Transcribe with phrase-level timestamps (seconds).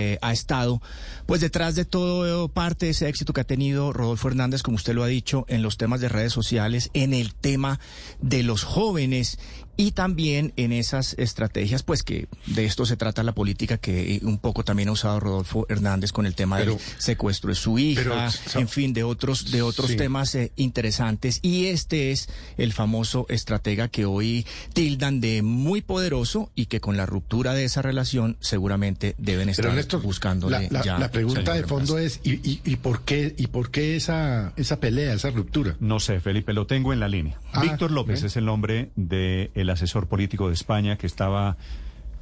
[0.00, 0.82] Eh, ha estado,
[1.24, 4.92] pues detrás de todo parte de ese éxito que ha tenido Rodolfo Hernández, como usted
[4.92, 7.78] lo ha dicho, en los temas de redes sociales, en el tema
[8.20, 9.38] de los jóvenes
[9.76, 14.38] y también en esas estrategias, pues que de esto se trata la política que un
[14.38, 18.60] poco también ha usado Rodolfo Hernández con el tema del secuestro de su hija, pero,
[18.60, 19.96] en fin, de otros de otros Sí.
[19.96, 26.50] temas eh, interesantes y este es el famoso estratega que hoy tildan de muy poderoso
[26.56, 30.78] y que con la ruptura de esa relación seguramente deben estar Pero Néstor, buscándole la,
[30.78, 33.70] la- ya la pregunta de de fondo es ¿y, y, y por qué y por
[33.70, 35.76] qué esa esa pelea, esa ruptura?
[35.80, 37.38] No sé, Felipe, lo tengo en la línea.
[37.52, 38.26] Ah, Víctor López bien.
[38.26, 41.56] es el nombre del asesor político de España que estaba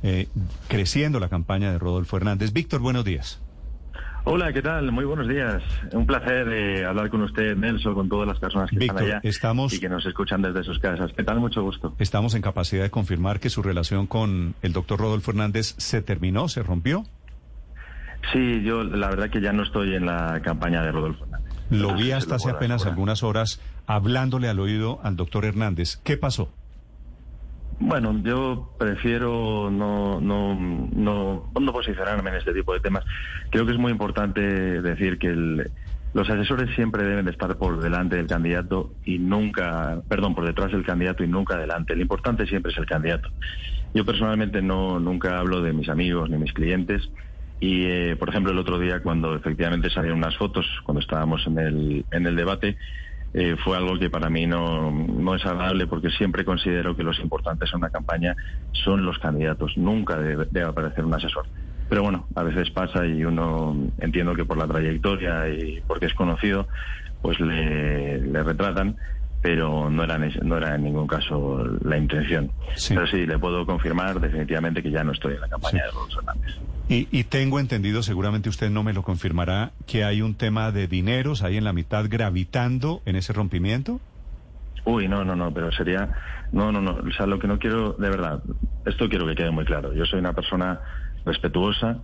[0.03, 0.29] eh,
[0.69, 2.53] creciendo la campaña de Rodolfo Hernández.
[2.53, 3.41] Víctor, buenos días.
[4.25, 4.93] Hola, ¿qué tal?
[4.93, 5.61] Muy buenos días.
[5.93, 9.29] Un placer eh, hablar con usted, Nelson, con todas las personas que Víctor, están allá
[9.29, 11.11] estamos- y que nos escuchan desde sus casas.
[11.17, 11.41] ¿Qué tal?
[11.41, 11.97] Mucho gusto.
[11.99, 16.49] Estamos en capacidad de confirmar que su relación con el doctor Rodolfo Hernández se terminó,
[16.49, 17.05] se rompió.
[18.33, 21.53] Sí, yo la verdad que ya no estoy en la campaña de Rodolfo Hernández.
[21.71, 25.97] Lo vi hasta hace apenas algunas horas hablándole al oído al doctor Hernández.
[26.05, 26.51] ¿Qué pasó?
[27.81, 33.05] Bueno, yo prefiero no, no, no, no posicionarme en este tipo de temas.
[33.51, 35.71] Creo que es muy importante decir que el-
[36.15, 40.71] los asesores siempre deben de estar por delante del candidato y nunca, perdón, por detrás
[40.71, 41.97] del candidato y nunca delante.
[41.97, 43.31] Lo importante siempre es el candidato.
[43.95, 47.09] Yo personalmente no nunca hablo de mis amigos ni mis clientes.
[47.63, 51.59] Y, eh, por ejemplo, el otro día, cuando efectivamente salieron unas fotos, cuando estábamos en
[51.61, 52.77] el, en el debate,
[53.35, 57.21] eh, fue algo que para mí no, no es agradable porque siempre considero que los
[57.21, 58.35] importantes en una campaña
[58.73, 59.77] son los candidatos.
[59.77, 61.47] Nunca debe, debe aparecer un asesor.
[61.89, 66.15] Pero bueno, a veces pasa y uno entiendo que por la trayectoria y porque es
[66.15, 66.67] conocido,
[67.21, 68.97] pues le, le retratan,
[69.41, 72.51] pero no era, en- no era en ningún caso la intención.
[72.75, 72.95] Sí.
[72.95, 75.85] Pero sí, le puedo confirmar definitivamente que ya no estoy en la campaña Sí.
[75.87, 76.57] de Rodolfo Hernández.
[76.93, 80.89] Y, y tengo entendido, seguramente usted no me lo confirmará, que hay un tema de
[80.89, 83.99] dineros ahí en la mitad gravitando en ese rompimiento.
[84.85, 86.11] Uy, no, no, no, pero sería...
[86.53, 86.91] No, no, no.
[86.97, 88.43] O sea, lo que no quiero, de verdad,
[88.85, 89.95] esto quiero que quede muy claro.
[89.95, 90.81] Yo soy una persona
[91.25, 91.97] respetuosa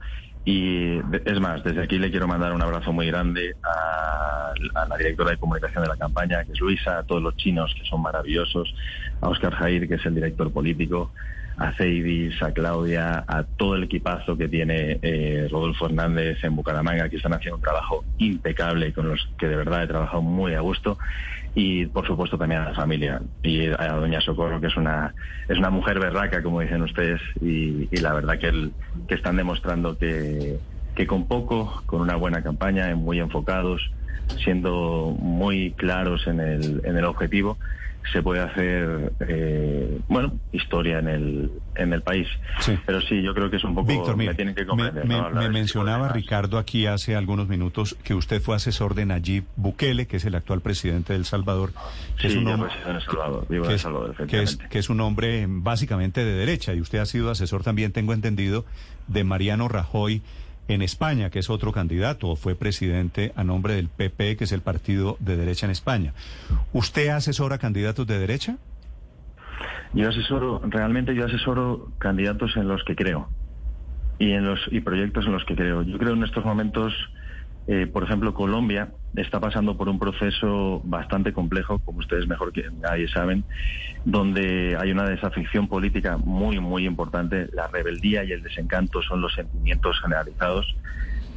[0.47, 4.97] y, es más, desde aquí le quiero mandar un abrazo muy grande a, a la
[4.97, 8.01] directora de comunicación de la campaña, que es Luisa, a todos los chinos, que son
[8.01, 8.75] maravillosos,
[9.21, 11.13] a Oscar Jair, que es el director político,
[11.59, 17.09] a Ceidis, a Claudia, a todo el equipazo que tiene eh, Rodolfo Hernández en Bucaramanga,
[17.09, 20.61] que están haciendo un trabajo impecable con los que de verdad he trabajado muy a
[20.61, 20.99] gusto.
[21.55, 25.13] Y por supuesto también a la familia y a doña Socorro, que es una,
[25.49, 28.73] es una mujer berraca, como dicen ustedes, y, y la verdad que, el-
[29.09, 30.59] que están demostrando que,
[30.95, 33.91] que con poco, con una buena campaña, muy enfocados,
[34.45, 37.59] siendo muy claros en el, en el objetivo,
[38.13, 42.27] se puede hacer, eh, bueno, historia en el, en el país.
[42.61, 42.79] Sí.
[42.87, 43.87] Pero sí, yo creo que es un poco...
[43.87, 46.09] Víctor, mire, me tienen que me, mencionaba.
[46.09, 50.35] Ricardo aquí hace algunos minutos que usted fue asesor de Nayib Bukele, que es el
[50.35, 51.73] actual presidente de El Salvador,
[52.17, 52.71] que Sí, es un hombre
[54.27, 57.93] que es, que es un hombre básicamente de derecha y usted ha sido asesor también,
[57.93, 58.65] tengo entendido,
[59.07, 60.23] de Mariano Rajoy
[60.69, 64.61] en España, que es otro candidato, fue presidente a nombre del PP, que es el
[64.61, 66.13] partido de derecha en España.
[66.73, 68.59] ¿Usted asesora candidatos de derecha?
[69.95, 73.29] Yo asesoro, realmente yo asesoro candidatos en los que creo
[74.19, 75.83] y en los y proyectos en los que creo.
[75.83, 76.93] Yo creo en estos momentos,
[77.71, 82.65] eh, por ejemplo, Colombia está pasando por un proceso bastante complejo, como ustedes mejor que
[82.81, 83.45] nadie saben,
[84.07, 87.47] donde hay una desafección política muy, muy importante.
[87.53, 90.75] La rebeldía y el desencanto son los sentimientos generalizados.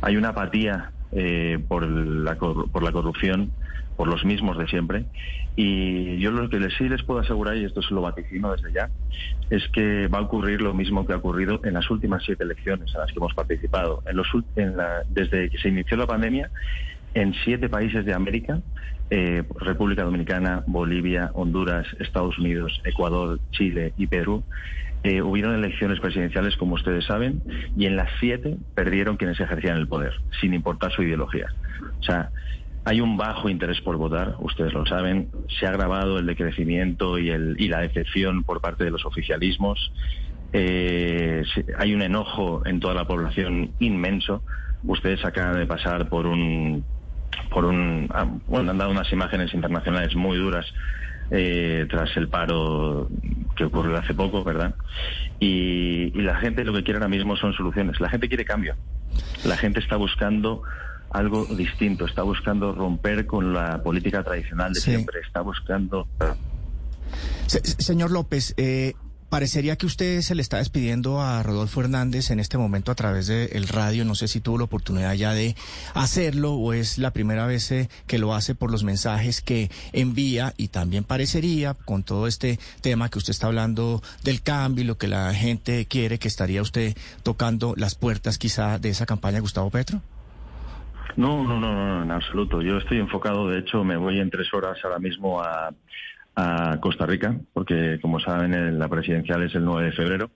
[0.02, 3.52] Hay una apatía eh, por, la, por la corrupción,
[3.96, 5.06] por los mismos de siempre.
[5.56, 8.72] Y yo lo que les, sí les puedo asegurar, y esto se lo vaticino desde
[8.72, 8.90] ya,
[9.50, 12.90] es que va a ocurrir lo mismo que ha ocurrido en las últimas siete elecciones
[12.94, 14.02] en las que hemos participado.
[14.06, 16.50] En los, en la- desde que se inició la pandemia,
[17.14, 18.62] en siete países de América,
[19.10, 24.46] eh, República Dominicana, Bolivia, Honduras, Estados Unidos, Ecuador, Chile y Perú,
[25.04, 27.42] eh, hubieron elecciones presidenciales, como ustedes saben,
[27.76, 31.48] y en las siete perdieron quienes ejercían el poder, sin importar su ideología.
[32.00, 32.30] O sea,
[32.84, 35.30] hay un bajo interés por votar, ustedes lo saben.
[35.60, 39.92] Se ha agravado el decrecimiento y, el, y la decepción por parte de los oficialismos.
[40.54, 41.44] Eh,
[41.78, 44.44] hay un enojo en toda la población inmenso.
[44.84, 46.84] Ustedes acaban de pasar por un,
[47.50, 50.66] por un, ah, bueno, han dado unas imágenes internacionales muy duras
[51.32, 53.10] eh, tras el paro
[53.56, 54.76] que ocurrió hace poco, ¿verdad?
[55.40, 58.00] Y, y la gente lo que quiere ahora mismo son soluciones.
[58.00, 58.76] La gente quiere cambio.
[59.46, 60.62] La gente está buscando
[61.12, 66.08] algo distinto, está buscando romper con la política tradicional de siempre, está buscando...
[67.48, 68.94] señor López, eh,
[69.32, 73.28] parecería que usted se le está despidiendo a Rodolfo Hernández en este momento a través
[73.28, 74.04] del radio.
[74.04, 75.56] No sé si tuvo la oportunidad ya de
[75.94, 80.54] hacerlo o es la primera vez eh, que lo hace por los mensajes que envía
[80.58, 84.98] y también parecería con todo este tema que usted está hablando del cambio y lo
[84.98, 89.42] que la gente quiere que estaría usted tocando las puertas quizá de esa campaña de
[89.42, 90.02] Gustavo Petro.
[91.16, 92.62] No, no, no, no, en absoluto.
[92.62, 95.72] Yo estoy enfocado, de hecho, me voy en tres horas ahora mismo a,
[96.82, 100.32] Costa Rica, porque como saben, la presidencial es el 9 de febrero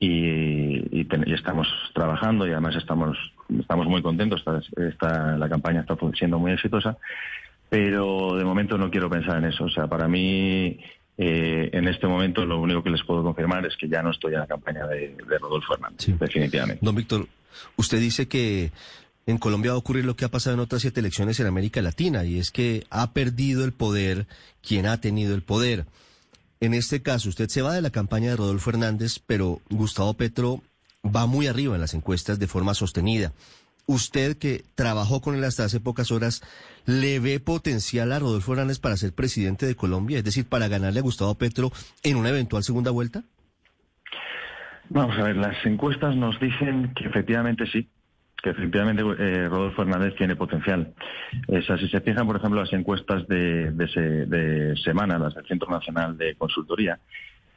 [0.00, 3.16] y, estamos trabajando y además estamos,
[3.58, 4.42] estamos muy contentos.
[4.76, 6.96] Está, la campaña está siendo muy exitosa,
[7.68, 9.64] pero de momento no quiero pensar en eso.
[9.64, 10.78] O sea, para mí,
[11.18, 14.34] eh, en este momento, lo único que les puedo confirmar es que ya no estoy
[14.34, 16.84] en la campaña de, Rodolfo Hernández, definitivamente.
[16.84, 17.26] Don Víctor,
[17.76, 18.70] usted dice que
[19.26, 21.82] en Colombia va a ocurrir lo que ha pasado en otras siete elecciones en América
[21.82, 24.26] Latina, y es que ha perdido el poder
[24.62, 25.84] quien ha tenido el poder.
[26.60, 30.62] En este caso, usted se va de la campaña de Rodolfo Hernández, pero Gustavo Petro
[31.04, 33.32] va muy arriba en las encuestas de forma sostenida.
[33.86, 36.42] Usted que trabajó con él hasta hace pocas horas,
[36.86, 40.18] ¿le ve potencial a Rodolfo Hernández para ser presidente de Colombia?
[40.18, 43.24] Es decir, para ganarle a Gustavo Petro en una eventual segunda vuelta?
[44.88, 47.88] Vamos a ver, las encuestas nos dicen que efectivamente sí,
[48.42, 50.92] que efectivamente eh, Rodolfo Hernández tiene potencial.
[51.48, 56.34] si se fijan, por ejemplo, las encuestas de, de, semana, las del Centro Nacional de
[56.34, 56.98] Consultoría,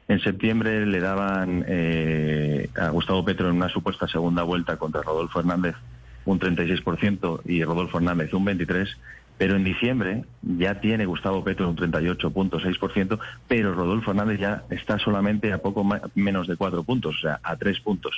[0.08, 5.38] en septiembre le daban eh, a Gustavo Petro en una supuesta segunda vuelta contra Rodolfo
[5.38, 5.76] Hernández
[6.24, 8.96] un 36% y Rodolfo Hernández un 23%,
[9.38, 13.18] pero en diciembre ya tiene Gustavo Petro un 38.6%,
[13.48, 17.56] pero Rodolfo Hernández ya está solamente a poco menos de cuatro puntos, o sea, a
[17.56, 18.12] tres puntos,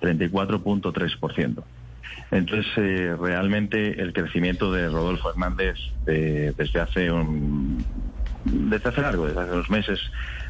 [0.00, 1.64] 34.3%.
[2.30, 7.84] Entonces, eh, realmente el crecimiento de Rodolfo Hernández desde hace un,
[8.44, 10.00] desde hace largo, desde hace unos meses,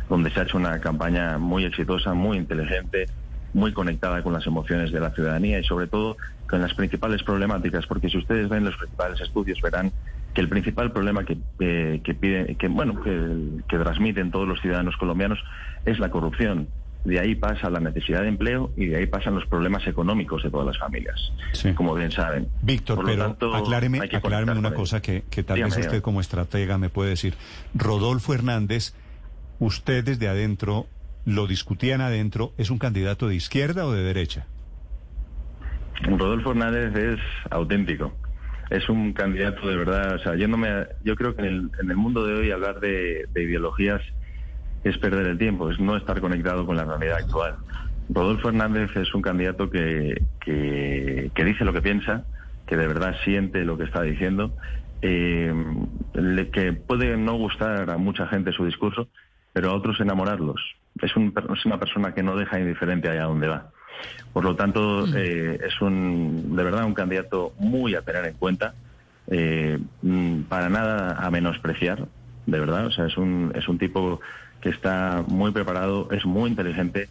[0.09, 3.07] donde se ha hecho una campaña muy exitosa, muy inteligente,
[3.53, 6.17] muy conectada con las emociones de la ciudadanía y sobre todo
[6.49, 9.93] con las principales problemáticas, porque si ustedes ven los principales estudios verán
[10.35, 15.39] que el principal problema que, eh, que bueno, que transmiten todos los ciudadanos colombianos
[15.85, 16.69] es la corrupción
[17.05, 20.51] de ahí pasa la necesidad de empleo y de ahí pasan los problemas económicos de
[20.51, 21.33] todas las familias,
[21.75, 22.49] como bien saben.
[22.63, 24.01] Víctor, pero acláreme,
[24.57, 27.35] una cosa que, tal vez usted como estratega me puede decir.
[27.75, 28.95] Rodolfo Hernández,
[29.59, 30.87] usted desde adentro,
[31.25, 34.47] lo discutían adentro, ¿es un candidato de izquierda o de derecha?
[36.03, 38.13] Rodolfo Hernández es auténtico.
[38.71, 40.69] Es un candidato de verdad, o sea, yéndome
[41.03, 44.03] yo creo que en el, mundo de hoy hablar de ideologías
[44.85, 47.57] es perder el tiempo, es no estar conectado con la realidad actual.
[48.09, 52.25] Rodolfo Hernández es un candidato que, que, dice lo que piensa,
[52.67, 54.53] que de verdad siente lo que está diciendo,
[55.03, 55.53] eh,
[56.53, 59.09] que puede no gustar a mucha gente su discurso,
[59.53, 60.61] pero a otros enamorarlos.
[61.03, 63.71] Es, un, es una persona que no deja indiferente allá donde va.
[64.33, 65.15] Por lo tanto, mm.
[65.17, 68.75] eh, es un, de verdad un candidato muy a tener en cuenta,
[69.29, 72.07] eh, mm, para nada a menospreciar,
[72.47, 72.87] de verdad.
[72.87, 74.21] O sea, es un, es un tipo
[74.61, 77.09] que está muy preparado, es muy inteligente,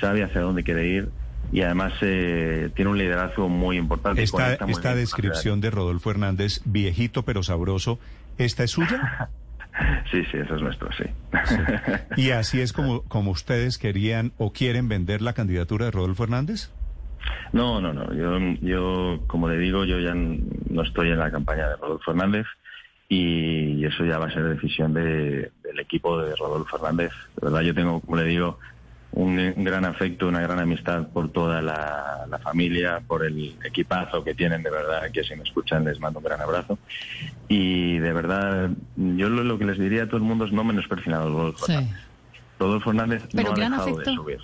[0.00, 1.08] sabe hacia dónde quiere ir
[1.52, 4.22] y además eh, tiene un liderazgo muy importante.
[4.22, 7.98] Esta, esta descripción de Rodolfo Hernández, viejito pero sabroso,
[8.38, 9.30] ¿esta es suya?
[10.10, 11.04] Sí, sí, eso es nuestro, sí.
[12.16, 16.70] ¿Y así es como, como ustedes querían o quieren vender la candidatura de Rodolfo Hernández?
[17.52, 18.12] No, no, no.
[18.14, 22.46] Yo, yo, como le digo, yo ya no estoy en la campaña de Rodolfo Hernández
[23.08, 24.94] y eso ya va a ser decisión
[25.76, 27.12] del equipo de Rodolfo Fernández.
[27.36, 28.58] De verdad, yo tengo, como le digo,
[29.12, 34.62] un, gran afecto, una gran amistad por toda la, familia, por el equipazo que tienen,
[34.62, 36.78] de verdad, que si me escuchan les mando un gran abrazo.
[37.48, 41.14] Y de verdad, yo lo, que les diría a todo el mundo es no menosprecien
[41.14, 41.96] a Rodolfo Fernández.
[42.58, 44.40] Rodolfo Fernández no ha dejado de subir.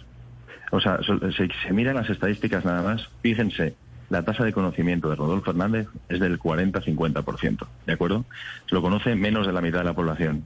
[0.70, 3.74] O sea, si se miran las estadísticas nada más, fíjense,
[4.12, 8.26] la tasa de conocimiento de Rodolfo Hernández es del 40-50%, ¿de acuerdo?
[8.70, 10.44] Lo conoce menos de la mitad de la población,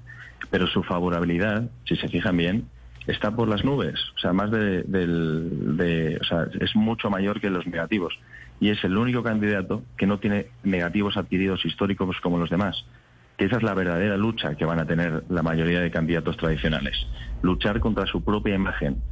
[0.50, 2.68] pero su favorabilidad, si se fijan bien,
[3.08, 7.50] está por las nubes, o sea, más de, de, o sea, es mucho mayor que
[7.50, 8.16] los negativos
[8.60, 12.84] y es el único candidato que no tiene negativos adquiridos históricos como los demás.
[13.36, 17.06] Que esa es la verdadera lucha que van a tener la mayoría de candidatos tradicionales.
[17.42, 19.02] Luchar contra su propia imagen,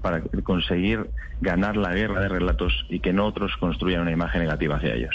[0.00, 4.76] para conseguir ganar la guerra de relatos y que no otros construyan una imagen negativa
[4.76, 5.14] hacia ellos.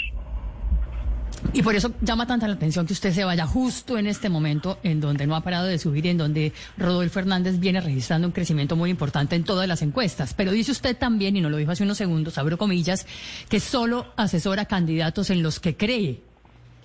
[1.52, 4.78] Y por eso llama tanta la atención que usted se vaya justo en este momento
[4.82, 8.32] en donde no ha parado de subir y en donde Rodolfo Hernández viene registrando un
[8.32, 10.34] crecimiento muy importante en todas las encuestas.
[10.34, 13.06] Pero dice usted también, y no lo dijo hace unos segundos, abro comillas,
[13.48, 16.20] que solo asesora candidatos en los que cree.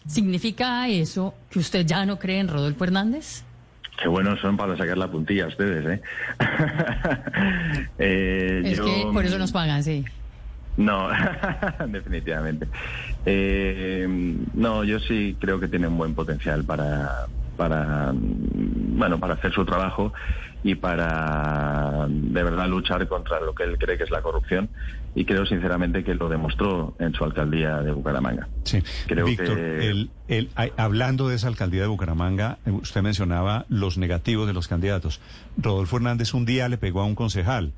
[0.08, 3.44] ¿Significa eso que usted ya no cree en Rodolfo Hernández?
[3.98, 6.02] Qué buenos son para sacar la puntilla ustedes, ¿eh?
[7.98, 10.06] eh es que por eso nos pagan, sí.
[10.78, 11.10] No,
[11.88, 12.68] definitivamente.
[13.26, 14.08] Eh,
[14.54, 17.26] no, yo sí creo que tiene un buen potencial para,
[17.58, 20.14] para, bueno, para hacer su trabajo
[20.68, 24.70] y para de verdad luchar contra lo que él cree que es la corrupción.
[25.16, 28.50] Y creo sinceramente que lo demostró en su alcaldía de Bucaramanga.
[28.64, 33.98] Sí, creo Víctor, el, el, hablando de esa alcaldía de Bucaramanga, eh, usted mencionaba los
[33.98, 35.22] negativos de los candidatos.
[35.56, 37.72] Rodolfo Hernández un día le pegó a un concejal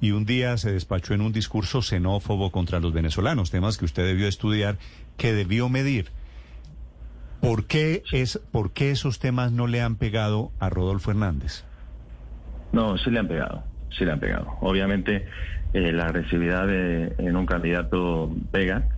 [0.00, 4.06] y un día se despachó en un discurso xenófobo contra los venezolanos, temas que usted
[4.06, 4.78] debió estudiar,
[5.16, 6.12] que debió medir.
[7.40, 11.64] ¿Por qué, es, ¿Por qué esos temas no le han pegado a Rodolfo Hernández?
[12.76, 14.58] No, sí le han pegado, sí le han pegado.
[14.60, 15.26] Obviamente
[15.72, 18.88] eh, la agresividad en un candidato pega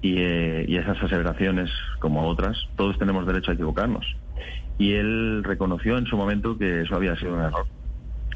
[0.00, 4.06] y, eh, y esas aseveraciones, como otras, todos tenemos derecho a equivocarnos.
[4.78, 7.66] Y él reconoció en su momento que eso había sido un error,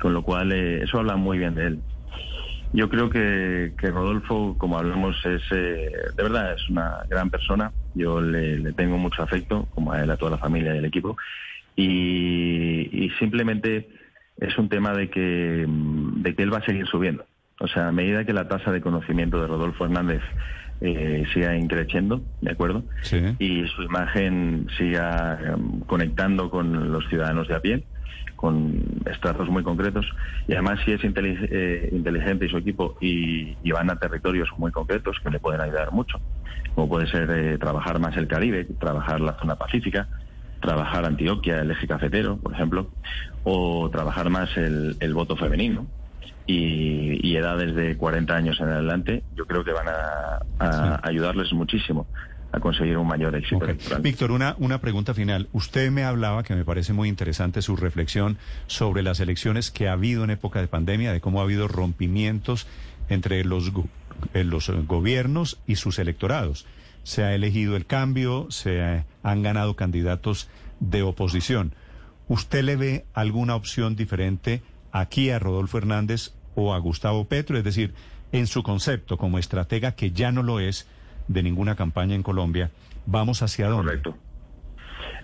[0.01, 1.83] con lo cual eh, eso habla muy bien de él.
[2.75, 7.73] Yo creo que, Rodolfo, como hablamos, es eh, de verdad es una gran persona.
[7.95, 11.17] Yo le, tengo mucho afecto, como a él, a toda la familia y el equipo.
[11.75, 13.89] Y, simplemente
[14.41, 17.25] es un tema de que, de que él va a seguir subiendo.
[17.61, 20.23] O sea, a medida que la tasa de conocimiento de Rodolfo Hernández
[20.81, 22.85] eh, siga increciendo, ¿de acuerdo?
[23.39, 27.85] Y su imagen siga em, conectando con los ciudadanos de a pie,
[28.35, 30.07] con estratos muy concretos
[30.49, 35.19] y además si es eh, inteligente y su equipo y, van a territorios muy concretos
[35.23, 36.19] que le pueden ayudar mucho,
[36.75, 40.09] como puede ser eh, trabajar más el Caribe, trabajar la zona pacífica,
[40.61, 42.91] trabajar Antioquia, el eje cafetero, por ejemplo,
[43.45, 45.87] o trabajar más el, voto femenino.
[46.47, 52.07] Y, edades de 40 años en adelante, yo creo que van a, ayudarles muchísimo
[52.53, 53.65] a conseguir un mayor éxito
[54.01, 55.49] Víctor, una, una pregunta final.
[55.53, 58.37] Usted me hablaba, que me parece muy interesante su reflexión
[58.67, 62.67] sobre las elecciones que ha habido en época de pandemia, de cómo ha habido rompimientos
[63.09, 63.71] entre los,
[64.35, 66.67] eh, los gobiernos y sus electorados.
[67.03, 70.49] Se ha elegido el cambio, se han ganado candidatos
[70.81, 71.75] de oposición.
[72.29, 77.59] ¿Usted le ve alguna opción diferente aquí a Rodolfo Hernández o a Gustavo Petro?
[77.59, 77.93] Es decir,
[78.33, 80.89] en su concepto como estratega, que ya no lo es,
[81.29, 82.71] de ninguna campaña en Colombia.
[83.07, 83.87] ¿Vamos hacia dónde?
[83.87, 84.17] Correcto.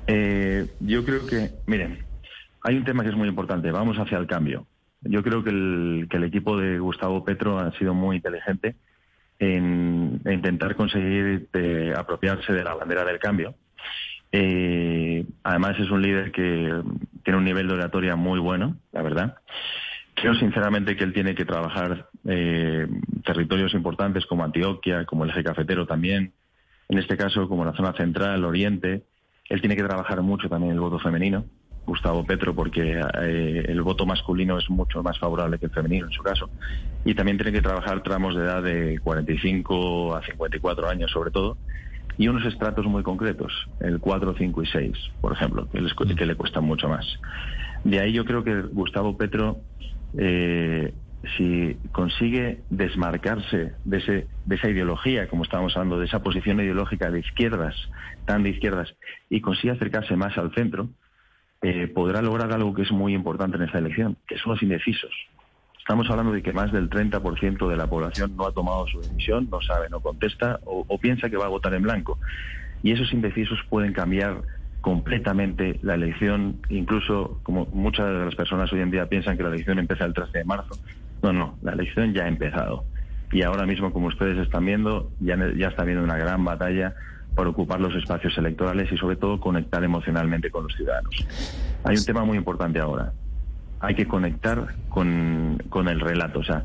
[0.06, 2.04] Eh, yo creo que, miren,
[2.62, 3.70] hay un tema que es muy importante.
[3.70, 4.66] Vamos hacia el cambio.
[5.02, 8.76] Yo creo que el, que el equipo de Gustavo Petro ha sido muy inteligente
[9.38, 13.54] en, intentar conseguir eh, apropiarse de la bandera del cambio.
[14.32, 16.82] Eh, además es un líder que
[17.22, 19.36] tiene un nivel de oratoria muy bueno, la verdad.
[20.14, 22.86] Creo sinceramente que él tiene que trabajar eh,
[23.24, 26.32] territorios importantes como Antioquia, como el eje cafetero también,
[26.88, 29.02] en este caso como la zona central, Oriente.
[29.48, 31.44] Él tiene que trabajar mucho también el voto femenino,
[31.86, 36.12] Gustavo Petro, porque eh, el voto masculino es mucho más favorable que el femenino en
[36.12, 36.50] su caso.
[37.04, 41.56] Y también tiene que trabajar tramos de edad de 45 a 54 años sobre todo,
[42.18, 46.34] y unos estratos muy concretos, el 4, 5 y 6, por ejemplo, que, que le
[46.34, 47.06] cuestan mucho más.
[47.84, 49.58] De ahí yo creo que Gustavo Petro
[50.16, 50.92] eh,
[51.36, 57.10] si consigue desmarcarse de, ese, de esa ideología, como estábamos hablando, de esa posición ideológica
[57.10, 57.74] de izquierdas,
[58.26, 58.94] tan de izquierdas,
[59.28, 60.88] y consigue acercarse más al centro,
[61.62, 65.12] eh, podrá lograr algo que es muy importante en esta elección, que son los indecisos.
[65.78, 69.48] Estamos hablando de que más del 30% de la población no ha tomado su decisión,
[69.50, 72.18] no sabe, no contesta o piensa que va a votar en blanco.
[72.82, 74.42] Y esos indecisos pueden cambiar
[74.86, 79.48] completamente la elección, incluso como muchas de las personas hoy en día piensan que la
[79.48, 80.78] elección empieza el 13 de marzo.
[81.24, 82.84] No, no, la elección ya ha empezado.
[83.32, 86.94] Y ahora mismo, como ustedes están viendo, ya, ya está habiendo una gran batalla
[87.36, 91.14] por ocupar los espacios electorales y sobre todo conectar emocionalmente con los ciudadanos.
[91.84, 93.12] Hay un tema muy importante ahora.
[93.78, 96.40] Hay que conectar con, con el relato.
[96.40, 96.64] O sea,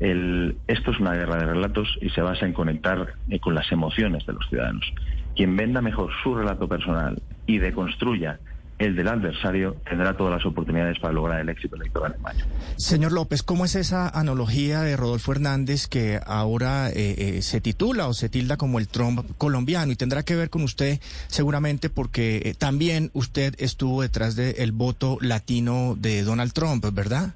[0.00, 4.26] esto es una guerra de relatos y se basa en conectar eh, con las emociones
[4.26, 4.92] de los ciudadanos.
[5.36, 8.40] Quien venda mejor su relato personal y deconstruya
[8.78, 12.44] el del adversario tendrá todas las oportunidades para lograr el éxito electoral en mayo.
[12.76, 18.06] Señor López, ¿cómo es esa analogía de Rodolfo Hernández que ahora eh, eh, se titula
[18.06, 19.90] o se tilda como el Trump colombiano?
[19.90, 25.96] Y tendrá que ver con usted seguramente porque también usted estuvo detrás del voto latino
[25.98, 27.34] de Donald Trump, ¿verdad?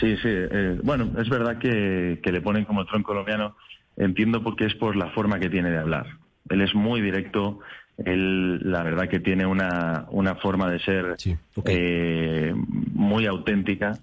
[0.00, 0.28] Sí, sí.
[0.28, 3.56] eh, bueno, es verdad que, que le ponen como tronco colombiano.
[3.96, 6.06] Entiendo porque es por la forma que tiene de hablar.
[6.48, 7.60] Él es muy directo.
[7.98, 12.52] Él, la verdad, que tiene una, una forma de ser Sí, eh,
[12.94, 13.98] muy auténtica.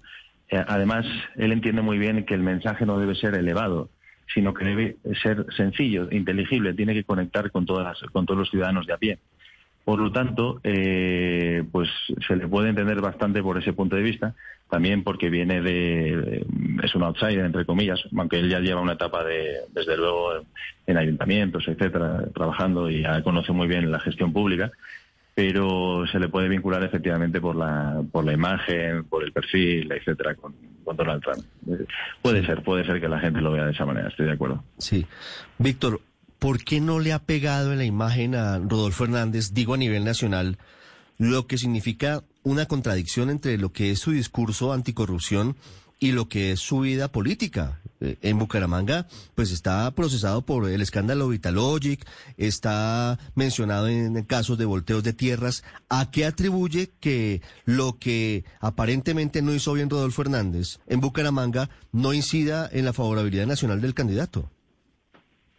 [0.48, 1.06] Eh, además,
[1.36, 3.90] él entiende muy bien que el mensaje no debe ser elevado,
[4.32, 6.74] sino que debe ser sencillo, inteligible.
[6.74, 9.18] Tiene que conectar con, todas las- con todos los ciudadanos de a pie.
[9.84, 11.88] Por lo tanto, eh, pues
[12.26, 14.34] se le puede entender bastante por ese punto de vista,
[14.68, 16.44] también porque viene de,
[16.90, 20.44] es un outsider entre comillas, aunque él ya lleva una etapa de, desde luego,
[20.86, 24.70] en ayuntamientos, etcétera, trabajando y ya conoce muy bien la gestión pública,
[25.34, 30.34] pero se le puede vincular efectivamente por la, por la imagen, por el perfil, etcétera,
[30.34, 30.54] con,
[30.84, 31.44] con Donald Trump.
[32.20, 34.62] Puede ser, puede ser que la gente lo vea de esa manera, estoy de acuerdo.
[34.78, 35.06] Sí.
[35.58, 36.00] Víctor,
[36.38, 40.04] ¿por qué no le ha pegado en la imagen a Rodolfo Hernández, digo a nivel
[40.04, 40.58] nacional,
[41.18, 45.54] lo que significa una contradicción entre lo que es su discurso anticorrupción
[46.00, 47.78] y lo que es su vida política?
[48.00, 52.04] Eh, En Bucaramanga, pues está procesado por el escándalo Vitalogic,
[52.38, 55.62] está mencionado en casos de volteos de tierras.
[55.90, 62.14] ¿A qué atribuye que lo que aparentemente no hizo bien Rodolfo Hernández en Bucaramanga no
[62.14, 64.50] incida en la favorabilidad nacional del candidato?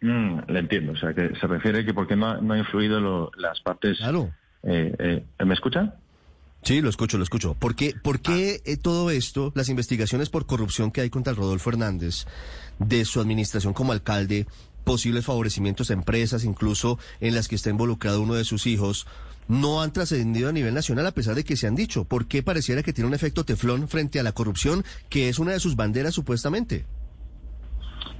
[0.00, 2.98] Mm, le entiendo, o sea, que se refiere que porque no ha, no ha influido
[2.98, 3.98] lo- las partes...
[3.98, 4.34] Claro.
[4.64, 4.94] Eh,
[5.38, 5.94] eh, ¿Me escuchan?
[6.62, 7.54] Sí, lo escucho, lo escucho.
[7.54, 11.70] ¿Por qué, por qué eh, todo esto, las investigaciones por corrupción que hay contra Rodolfo
[11.70, 12.26] Hernández,
[12.78, 14.46] de su administración como alcalde,
[14.84, 19.08] posibles favorecimientos a empresas, incluso en las que está involucrado uno de sus hijos,
[19.48, 22.04] no han trascendido a nivel nacional a pesar de que se han dicho?
[22.04, 25.52] ¿Por qué pareciera que tiene un efecto teflón frente a la corrupción, que es una
[25.52, 26.84] de sus banderas supuestamente?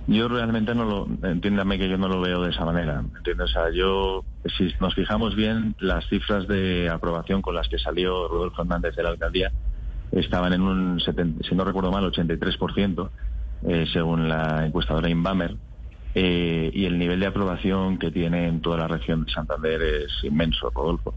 [0.06, 3.50] Yo realmente no lo, entiéndame que yo no lo veo de esa manera, ¿entiendes?
[3.50, 4.25] O sea, yo,
[4.56, 9.02] si nos fijamos bien, las cifras de aprobación con las que salió Rodolfo Hernández de
[9.02, 9.52] la alcaldía
[10.11, 13.11] estaban en un, 70, si no recuerdo mal, 83%,
[13.68, 15.56] eh, según la encuestadora Inbamer,
[16.14, 20.12] eh, y el nivel de aprobación que tiene en toda la región de Santander es
[20.23, 21.14] inmenso, Rodolfo.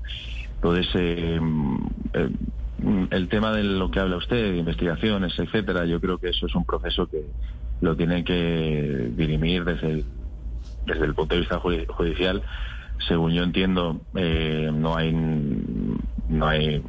[0.56, 1.40] Entonces, eh,
[2.14, 2.30] eh,
[2.78, 6.56] el tema de lo que habla usted, de investigaciones, etcétera, yo creo que eso es
[6.56, 7.32] un proceso que
[7.82, 10.06] lo tiene que dirimir desde el,
[10.86, 12.44] desde el punto de vista judi- judicial.
[13.08, 15.12] Según yo entiendo, eh, no hay
[16.28, 16.84] no hay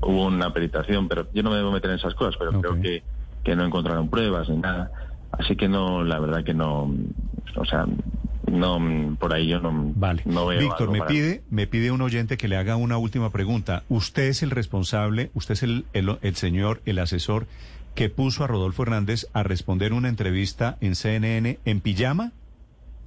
[0.00, 3.04] hubo una peritación, pero yo no me debo meter en esas cosas, pero creo que,
[3.42, 4.90] que no encontraron pruebas ni nada.
[5.32, 6.90] Así que no, la verdad que no,
[7.56, 7.86] o sea,
[8.50, 10.22] no, por ahí yo no, Vale.
[10.24, 10.60] no veo.
[10.60, 13.82] Víctor, me para- pide, me pide un oyente que le haga una última pregunta.
[13.88, 17.46] ¿Usted es el responsable, usted es el, el, el señor, el asesor
[17.94, 22.32] que puso a Rodolfo Hernández a responder una entrevista en CNN en pijama?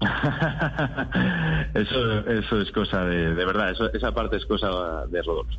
[1.74, 5.54] eso, eso es cosa de, de verdad, eso, esa parte es cosa de Rodolfo.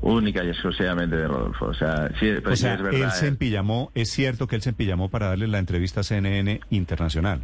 [0.00, 1.66] Única y exclusivamente de Rodolfo.
[1.66, 3.02] O sea, sí, pero o sí sea, es verdad.
[3.02, 3.28] él se eh.
[3.28, 7.42] empillamó, es cierto que él se empillamó para darle la entrevista a CNN Internacional.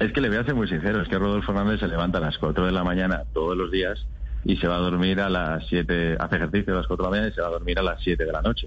[0.00, 2.22] Es que le voy a ser muy sincero, es que Rodolfo Hernández se levanta a
[2.22, 4.04] las 4 de la mañana todos los días
[4.44, 7.10] y se va a dormir a las 7, hace ejercicio a las 4 de la
[7.10, 8.66] mañana y se va a dormir a las 7 de la noche.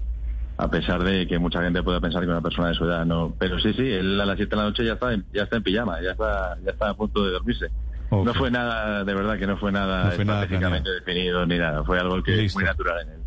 [0.56, 3.34] A pesar de que mucha gente pueda pensar que una persona de su edad no.
[3.38, 5.56] Pero sí, sí, él a las 7 de la noche ya está, en- ya está
[5.56, 7.66] en pijama, ya está, ya está a punto de dormirse.
[8.12, 11.58] No fue nada, de verdad que no fue nada No fue nada estratégicamente definido ni
[11.58, 13.18] nada, fue algo que es muy natural en él.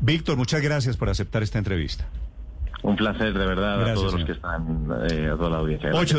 [0.00, 2.06] Víctor, muchas gracias por aceptar esta entrevista.
[2.82, 4.20] Un placer, de verdad, Gracias, a todos señor.
[4.20, 5.90] los que están, eh, a toda la audiencia.
[5.94, 6.18] Ocho